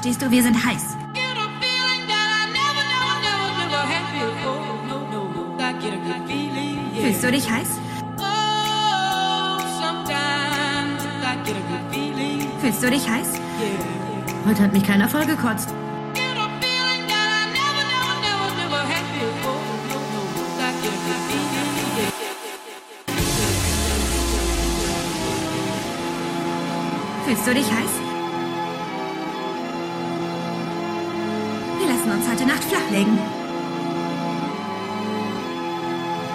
[0.00, 0.30] Verstehst du?
[0.30, 0.96] Wir sind heiß.
[7.02, 7.68] Fühlst du dich heiß?
[12.62, 13.28] Fühlst du dich heiß?
[14.46, 15.68] Heute hat mich keiner vollgekotzt.
[27.26, 27.99] Fühlst du dich heiß?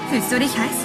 [0.09, 0.84] Fühlst du dich heiß?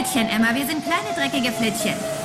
[0.00, 0.54] Flittchen, Emma.
[0.54, 2.19] Wir sind kleine, dreckige Flittchen.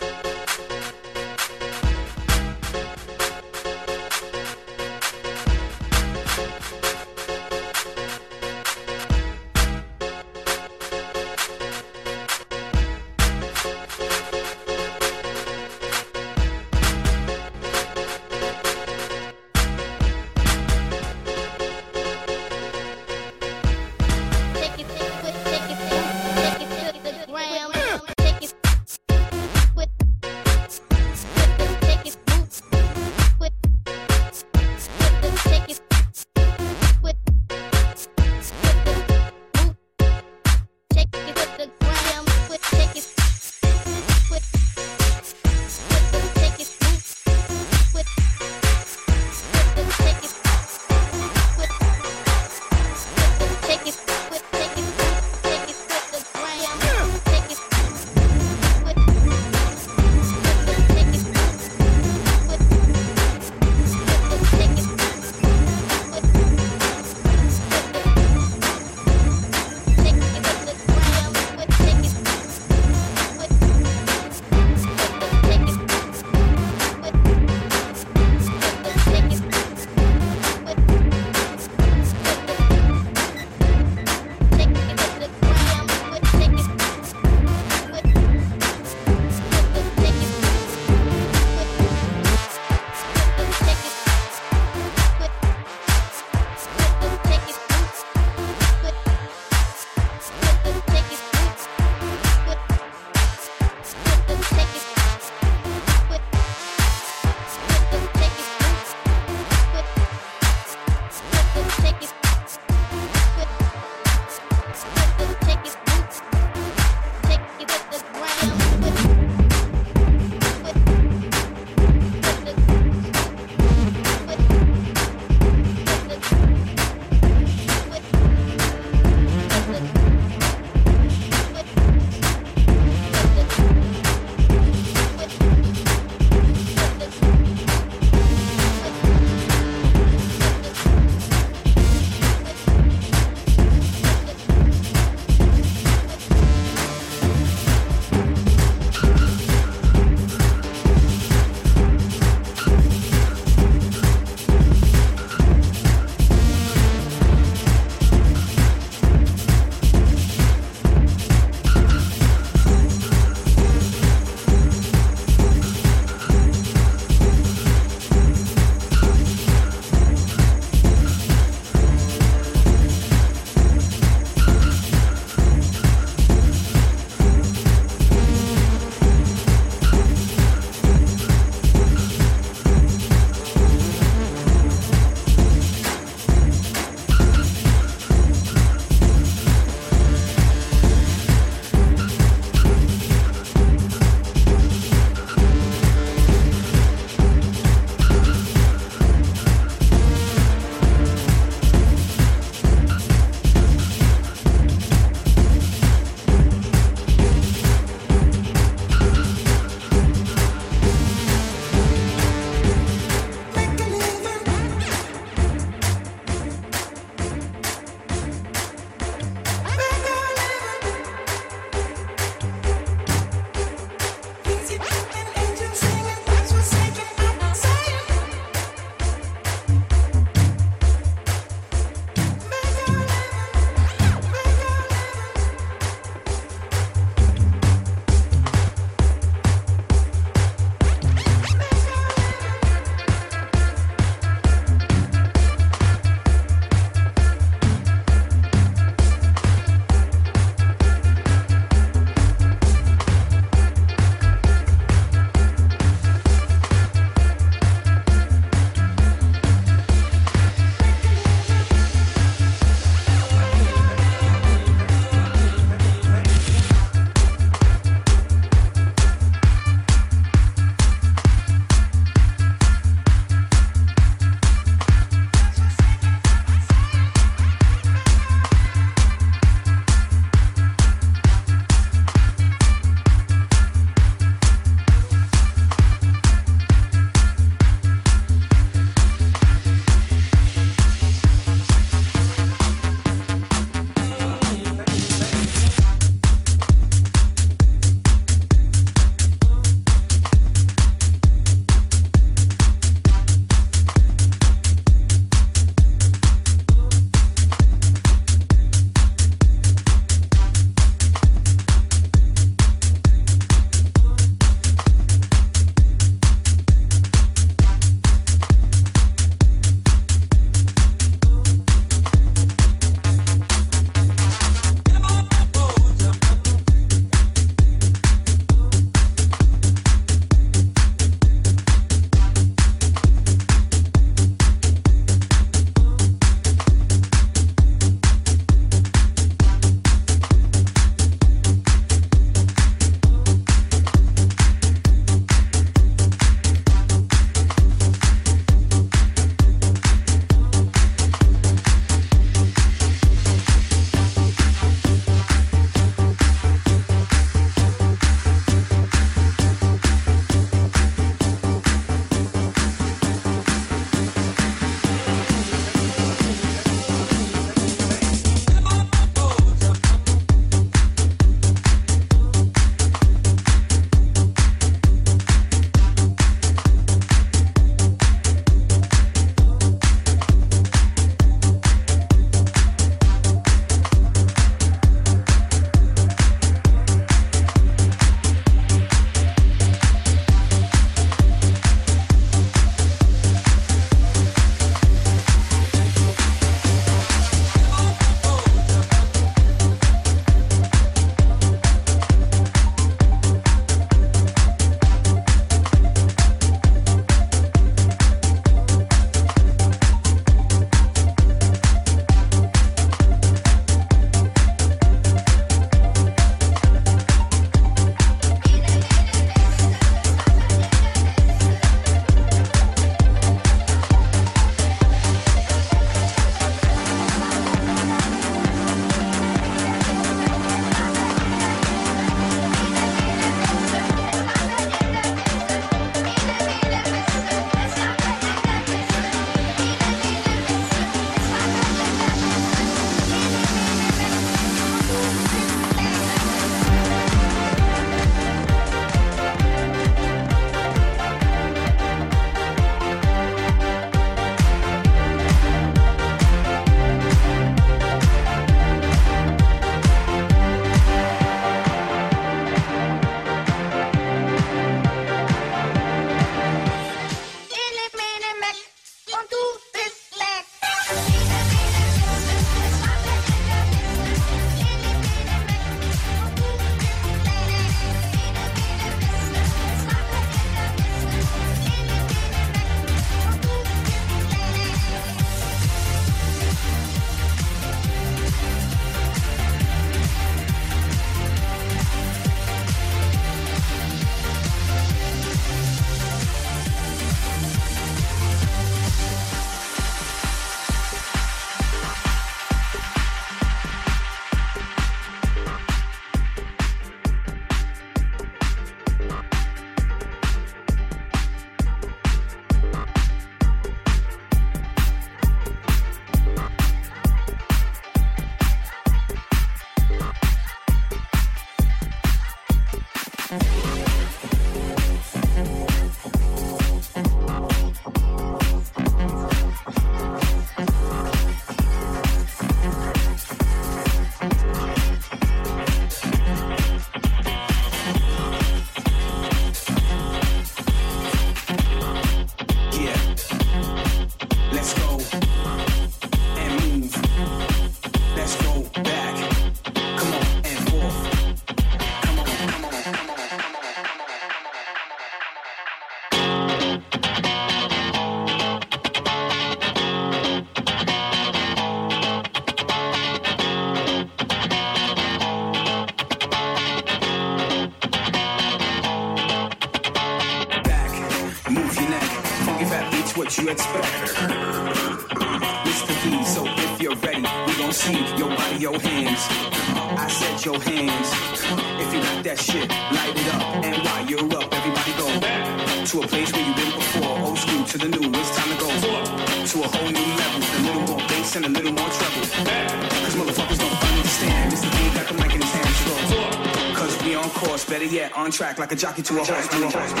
[598.31, 600.00] track like a jockey to a horse.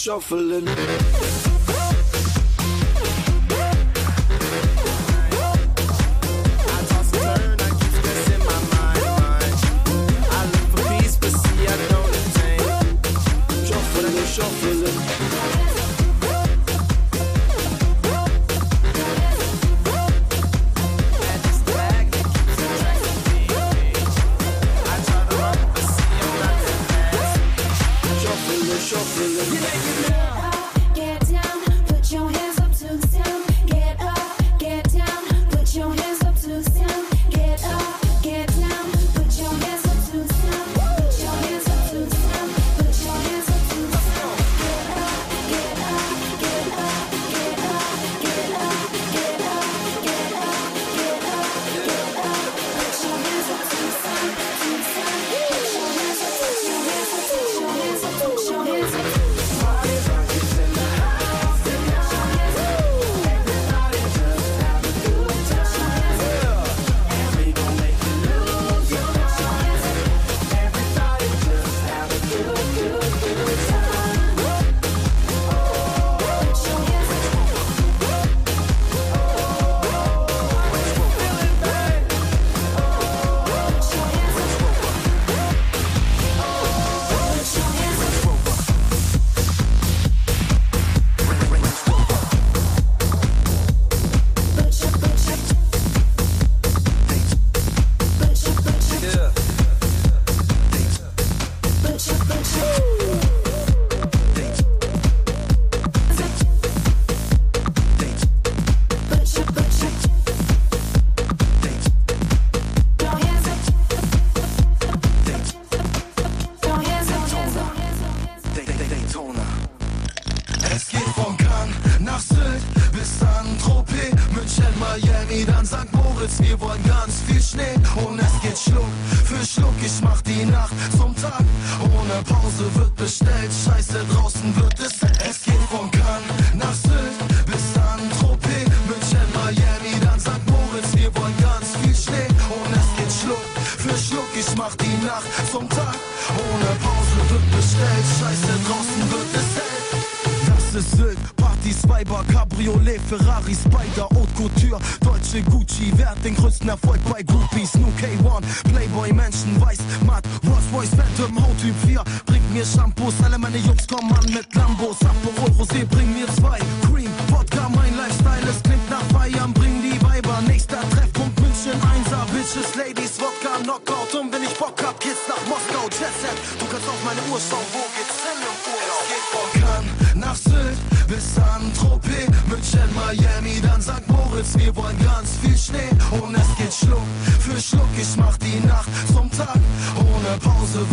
[0.00, 1.19] Shuffling.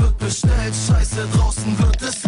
[0.07, 2.26] wird bestellt, scheiße, draußen wird es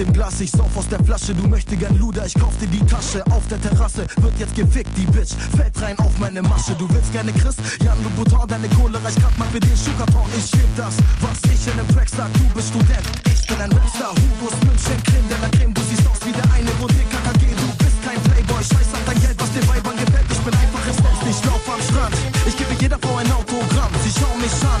[0.00, 1.34] dem Glas, ich sauf aus der Flasche.
[1.34, 3.22] Du möchtest gern Luder, ich kauf dir die Tasche.
[3.30, 6.72] Auf der Terrasse wird jetzt gefickt, die Bitch fällt rein auf meine Masche.
[6.78, 10.24] Du willst gerne Chris, Jan du Louboutin, deine Kohle reicht grad mal für den Schuhkarton.
[10.38, 12.32] Ich heb das, was ich in dem Track sag.
[12.32, 14.14] Du bist Student, ich bin ein Rapstar.
[14.16, 15.74] Hugos München, Creme de la Creme.
[15.74, 17.44] Du siehst aus wie der eine wo rote KKG.
[17.52, 20.28] Du bist kein Playboy, scheiß auf dein Geld, was den Weibern gefällt.
[20.32, 22.14] Ich bin einfach im ich lauf am Strand.
[22.46, 23.92] Ich gebe jeder Frau ein Autogramm.
[24.02, 24.80] Sie schauen mich an,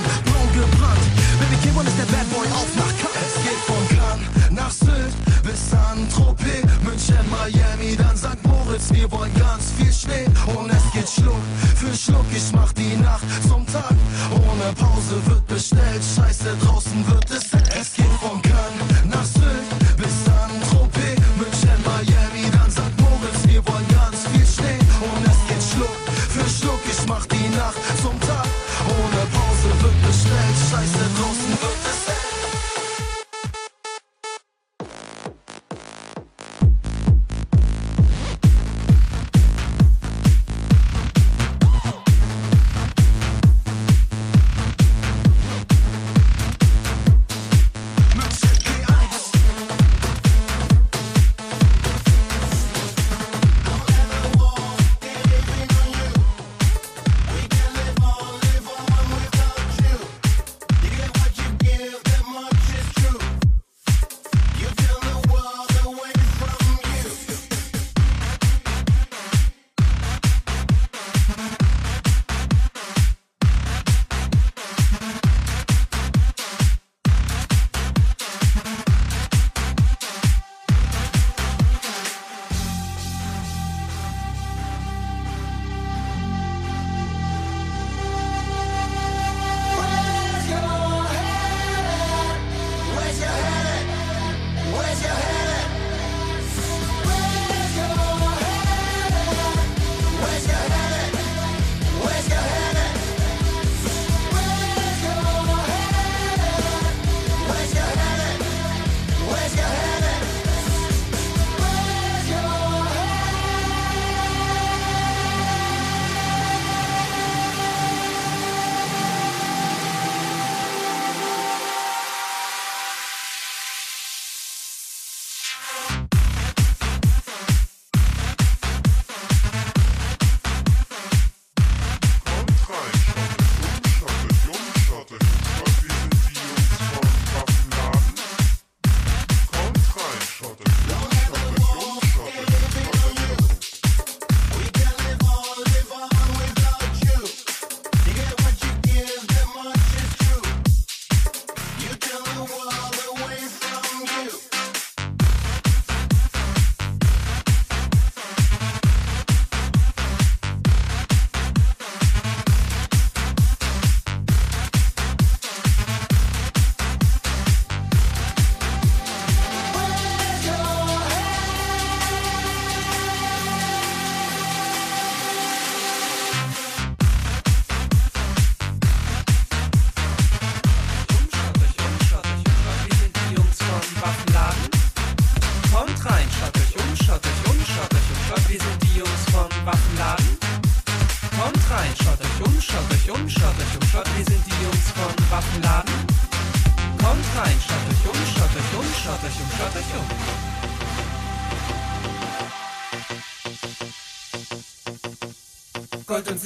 [9.00, 11.40] Wir wollen ganz viel Schnee und es geht Schluck
[11.74, 12.26] für Schluck.
[12.36, 13.94] Ich mach die Nacht zum Tag.
[14.30, 15.39] Ohne Pause wird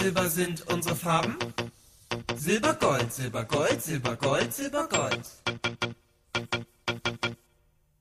[0.04, 1.34] Silber sind unsere Farben.
[2.36, 5.22] Silber, Gold, Silber, Gold, Silber, Gold, Silber, Gold.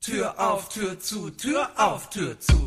[0.02, 2.62] Tür auf, Tür zu, Tür auf, Tür zu.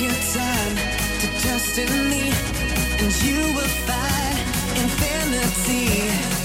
[0.00, 0.76] your time
[1.20, 2.32] to trust in me,
[2.98, 4.38] and you will find
[4.82, 6.43] infinity.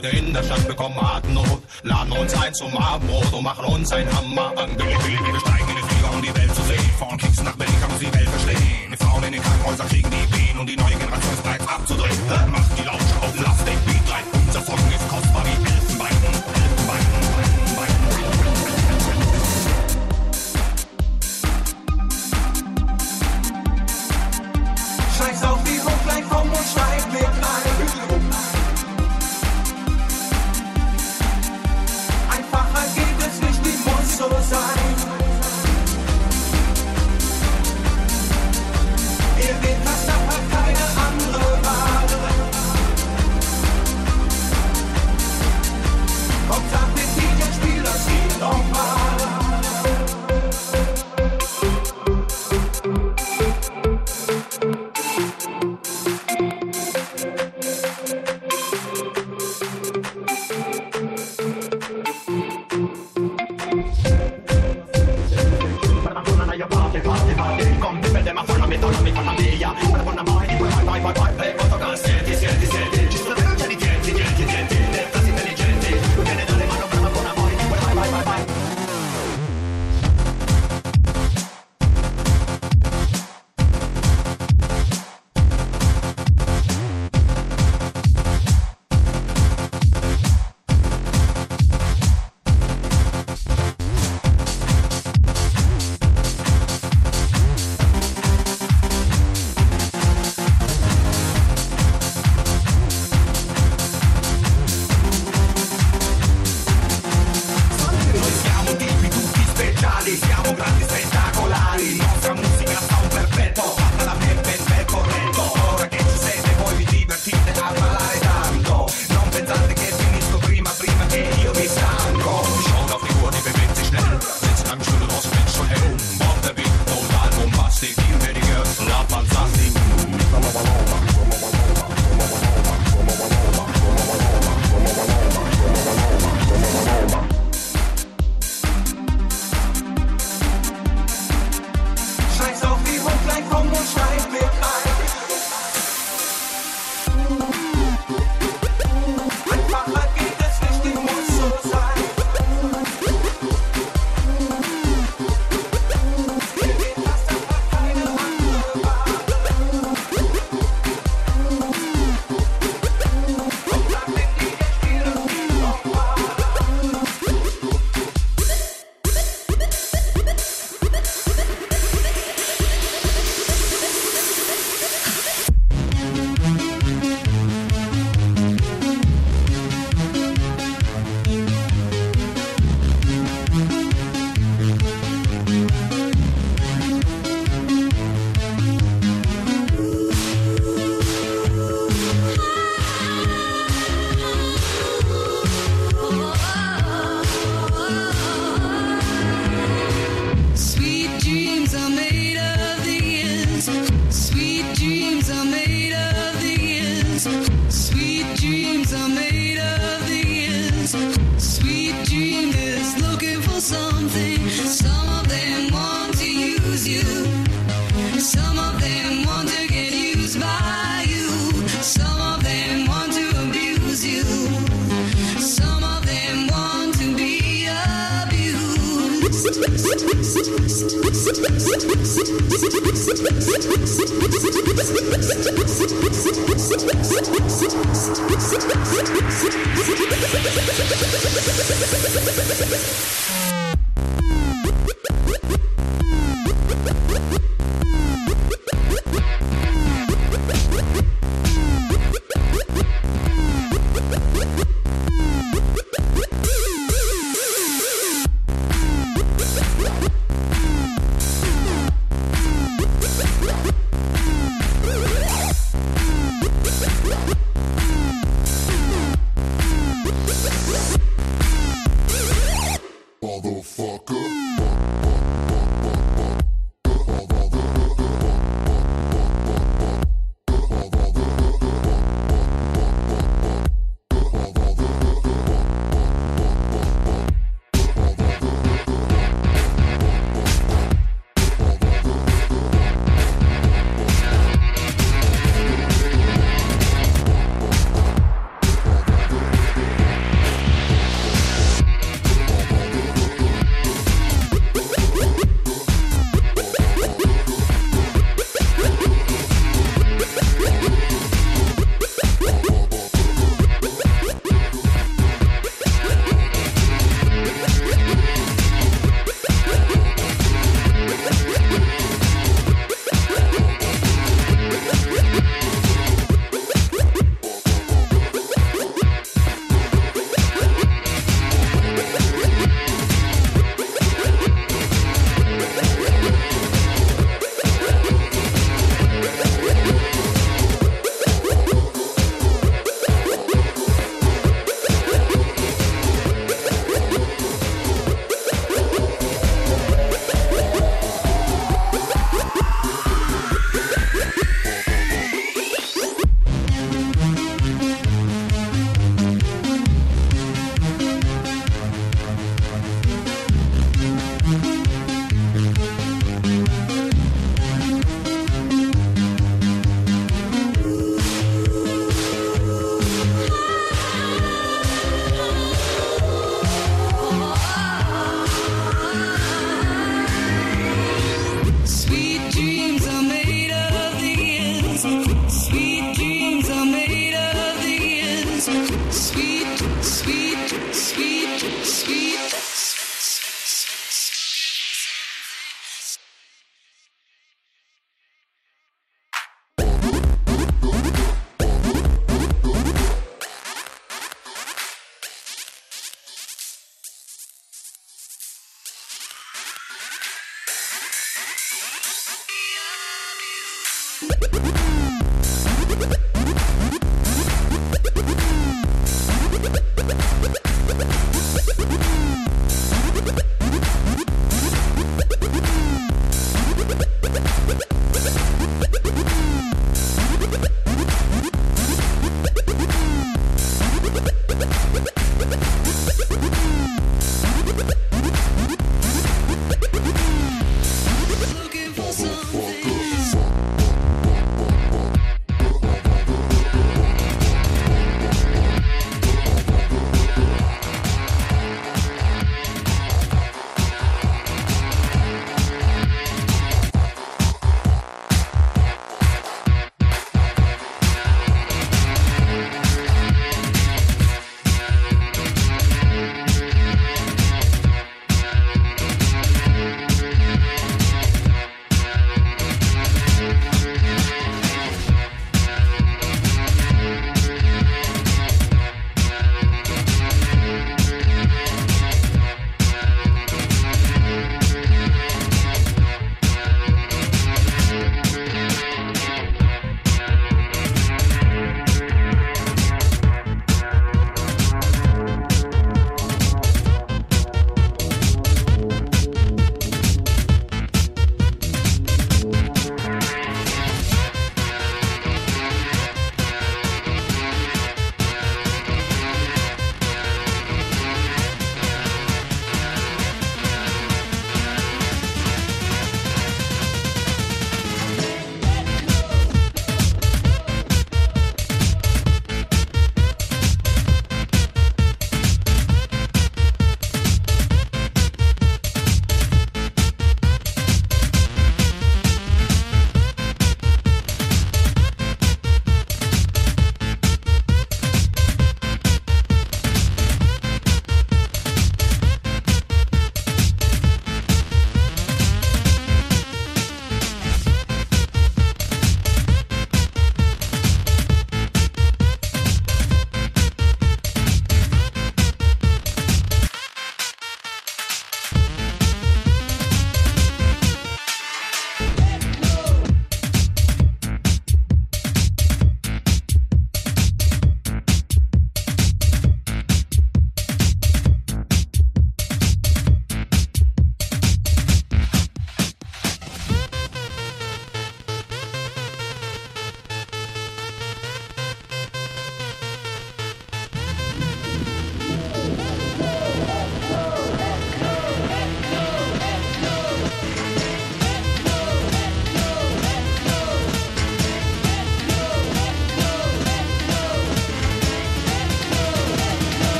[0.00, 4.06] Leute in der Stadt bekommen Atemnot, laden uns ein zum Abendbrot und machen uns ein
[4.16, 4.70] Hammer an.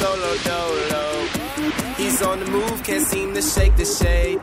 [0.00, 1.04] solo dolo.
[1.98, 4.40] He's on the move, can't seem to shake the shade.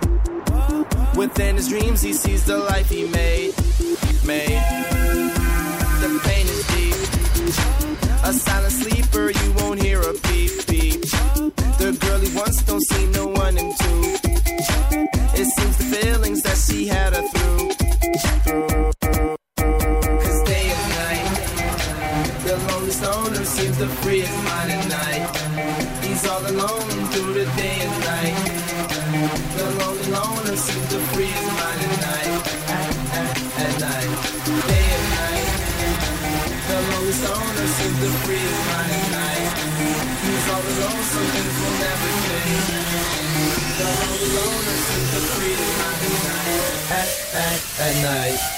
[1.16, 3.54] Within his dreams, he sees the life he made.
[4.32, 4.62] Made.
[6.02, 7.00] The pain is deep.
[8.30, 11.02] A silent sleeper, you won't hear a beep beep.
[11.82, 14.02] The girl he wants don't see no one in two.
[15.40, 17.70] It seems the feelings that she had are through.
[18.44, 18.68] through.
[20.24, 21.28] Cause day and night,
[22.46, 24.77] the lonely stoner seems the freest mind.
[47.80, 48.57] at night.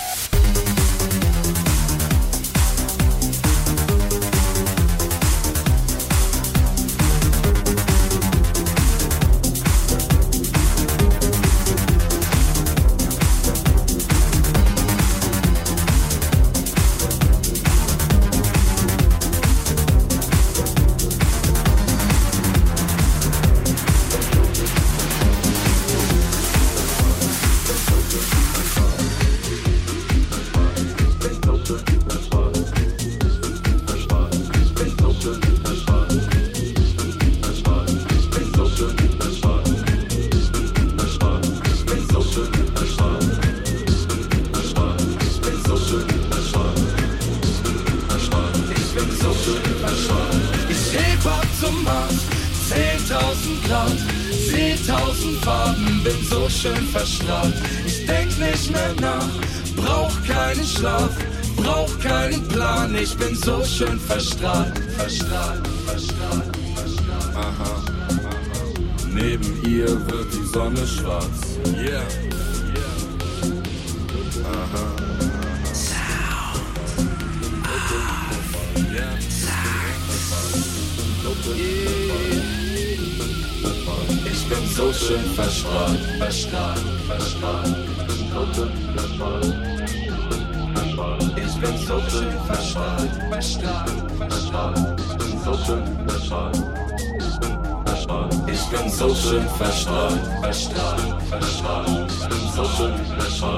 [102.60, 103.52] so schön Flasche,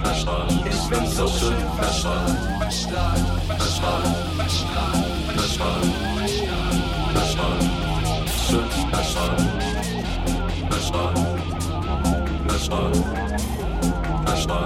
[0.00, 0.36] Flasche,
[0.70, 2.14] ich bin so schön Flasche,
[2.58, 3.02] Flasche,
[3.56, 4.68] Flasche,
[7.12, 7.40] Flasche,
[8.46, 9.26] schön Flasche,
[10.68, 11.04] Flasche,
[12.46, 12.82] Flasche,
[14.24, 14.60] Flasche,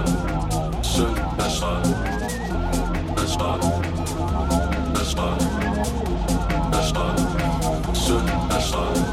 [0.83, 1.71] schön Flasche,
[3.15, 3.49] Flasche,
[4.93, 5.27] Flasche,
[6.69, 7.05] Flasche,
[7.93, 9.10] schön Flasche.